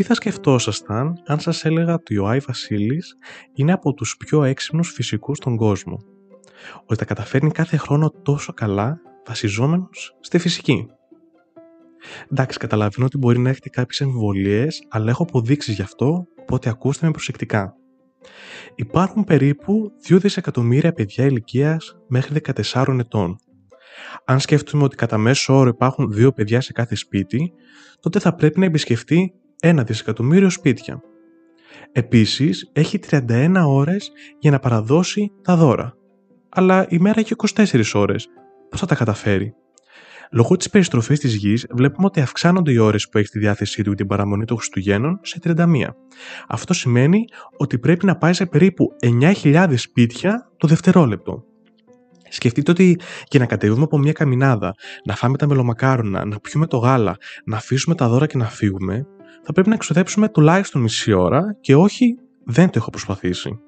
[0.00, 3.16] Τι θα σκεφτόσασταν αν σας έλεγα ότι ο Άι Βασίλης
[3.54, 5.98] είναι από τους πιο έξυπνους φυσικούς στον κόσμο;
[6.84, 10.86] Ότι τα καταφέρνει κάθε χρόνο τόσο καλά βασιζόμενος στη φυσική;
[12.32, 17.06] Εντάξει, καταλαβαίνω ότι μπορεί να έχετε κάποιες εμβολίες, αλλά έχω αποδείξεις γι' αυτό, οπότε ακούστε
[17.06, 17.74] με προσεκτικά.
[18.74, 22.40] Υπάρχουν περίπου 2 δισεκατομμύρια παιδιά ηλικίας μέχρι
[22.72, 23.36] 14 ετών.
[24.24, 27.52] Αν σκέφτομαι ότι κατά μέσο όρο υπάρχουν δύο παιδιά σε κάθε σπίτι,
[28.00, 31.00] τότε θα πρέπει να επισκεφτεί ένα δισεκατομμύριο σπίτια.
[31.92, 35.94] Επίσης, έχει 31 ώρες για να παραδώσει τα δώρα.
[36.48, 38.28] Αλλά η μέρα έχει 24 ώρες.
[38.70, 39.54] Πώς θα τα καταφέρει;
[40.32, 43.88] Λόγω της περιστροφής της γης, βλέπουμε ότι αυξάνονται οι ώρες που έχει στη διάθεσή του
[43.88, 45.94] για την παραμονή των Χριστουγέννων σε 31.
[46.48, 47.24] Αυτό σημαίνει
[47.56, 48.86] ότι πρέπει να πάει σε περίπου
[49.42, 51.44] 9.000 σπίτια το δευτερόλεπτο.
[52.28, 53.00] Σκεφτείτε ότι
[53.30, 54.74] για να κατεβούμε από μια καμινάδα,
[55.04, 59.06] να φάμε τα μελομακάρονα, να πιούμε το γάλα, να αφήσουμε τα δώρα και να φύγουμε,
[59.42, 62.14] θα πρέπει να εξοδέψουμε τουλάχιστον μισή ώρα και όχι
[62.44, 63.58] δεν το έχω προσπαθήσει.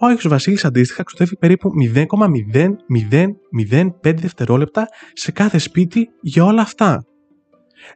[0.00, 1.70] Ο Άγιος Βασίλης αντίστοιχα ξοδεύει περίπου
[4.02, 7.02] 0,0005 δευτερόλεπτα σε κάθε σπίτι για όλα αυτά.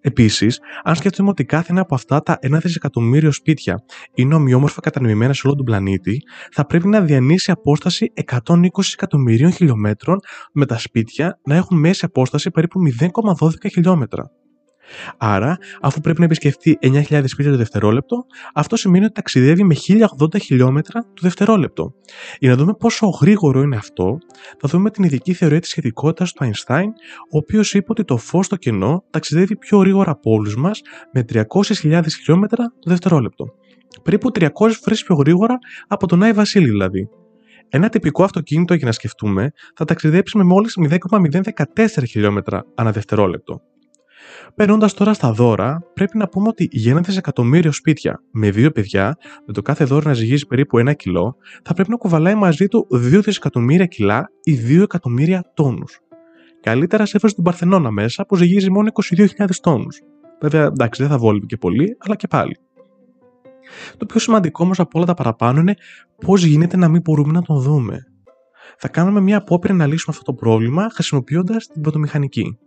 [0.00, 5.32] Επίσης, αν σκεφτούμε ότι κάθε ένα από αυτά τα 1 δισεκατομμύριο σπίτια είναι ομοιόμορφα κατανεμημένα
[5.32, 6.22] σε όλο τον πλανήτη,
[6.52, 10.18] θα πρέπει να διανύσει απόσταση 120 εκατομμυρίων χιλιόμετρων
[10.52, 12.80] με τα σπίτια να έχουν μέση απόσταση περίπου
[13.38, 14.30] 0,12 χιλιόμετρα.
[15.18, 19.74] Άρα, αφού πρέπει να επισκεφτεί 9.000 σπίτια το δευτερόλεπτο, αυτό σημαίνει ότι ταξιδεύει με
[20.20, 21.94] 1080 χιλιόμετρα το δευτερόλεπτο.
[22.38, 24.18] Για να δούμε πόσο γρήγορο είναι αυτό,
[24.58, 26.86] θα δούμε την ειδική θεωρία της σχετικότητας του Einstein,
[27.32, 30.80] ο οποίος είπε ότι το φως στο κενό ταξιδεύει πιο γρήγορα από όλους μας
[31.12, 33.44] με 300.000 χιλιόμετρα το δευτερόλεπτο.
[34.02, 34.48] Περίπου 300
[34.82, 37.08] φορές πιο γρήγορα από τον Άι Βασίλη δηλαδή.
[37.68, 43.60] Ένα τυπικό αυτοκίνητο, για να σκεφτούμε, θα ταξιδέψει με μόλις 0,014 χιλιόμετρα ανά δευτερόλεπτο.
[44.54, 49.16] Περνώντας τώρα στα δώρα, πρέπει να πούμε ότι για ένα δισεκατομμύριο σπίτια με δύο παιδιά,
[49.46, 52.86] με το κάθε δώρο να ζυγίζει περίπου ένα κιλό, θα πρέπει να κουβαλάει μαζί του
[52.92, 55.98] 2 δισεκατομμύρια κιλά ή 2 εκατομμύρια τόνους.
[56.60, 59.26] Καλύτερα σε έφερε την Παρθενώνα μέσα που ζυγίζει μόνο 22.000
[59.60, 60.00] τόνους.
[60.40, 62.56] Βέβαια, εντάξει, δεν θα βόλευε και πολύ, αλλά και πάλι.
[63.96, 65.74] Το πιο σημαντικό όμως από όλα τα παραπάνω είναι
[66.26, 68.04] πώς γίνεται να μην μπορούμε να τον δούμε.
[68.78, 72.58] Θα κάνουμε μια απόπειρα να λύσουμε αυτό το πρόβλημα χρησιμοποιώντας την πρωτομηχανική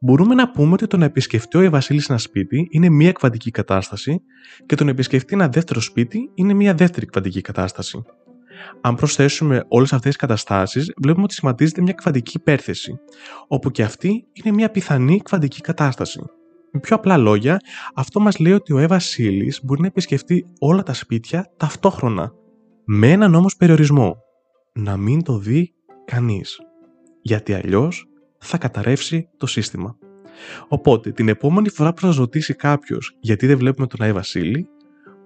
[0.00, 4.22] μπορούμε να πούμε ότι το να επισκεφτεί ο Βασίλη ένα σπίτι είναι μία εκβαντική κατάσταση
[4.66, 8.02] και το να επισκεφτεί ένα δεύτερο σπίτι είναι μία δεύτερη εκβαντική κατάσταση.
[8.80, 12.92] Αν προσθέσουμε όλες αυτές τις καταστάσεις, βλέπουμε ότι σχηματίζεται μια εκβαντική υπέρθεση,
[13.48, 16.20] όπου και αυτή είναι μια πιθανή εκβαντική κατάσταση.
[16.72, 17.60] Με πιο απλά λόγια,
[17.94, 19.00] αυτό μας λέει ότι ο Εύα
[19.62, 22.32] μπορεί να επισκεφτεί όλα τα σπίτια ταυτόχρονα,
[22.84, 24.16] με έναν όμως περιορισμό.
[24.72, 25.74] Να μην το δει
[26.04, 26.58] κανείς.
[27.22, 28.09] Γιατί αλλιώς
[28.40, 29.96] θα καταρρεύσει το σύστημα.
[30.68, 34.68] Οπότε, την επόμενη φορά που σα ρωτήσει κάποιος γιατί δεν βλέπουμε τον Άι Βασίλη,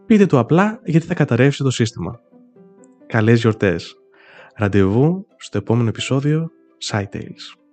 [0.06, 2.20] πείτε του απλά γιατί θα καταρρεύσει το σύστημα.
[3.06, 3.96] Καλές γιορτές.
[4.56, 6.50] Ραντεβού στο επόμενο επεισόδιο
[6.84, 7.63] SciTales.